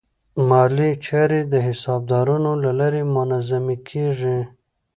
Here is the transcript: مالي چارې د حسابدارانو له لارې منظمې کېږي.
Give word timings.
مالي 0.49 0.91
چارې 1.05 1.39
د 1.53 1.53
حسابدارانو 1.67 2.51
له 2.63 2.71
لارې 2.79 3.01
منظمې 3.15 3.77
کېږي. 3.89 4.39